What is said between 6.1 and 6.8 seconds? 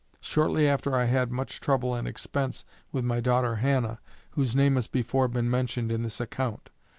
account.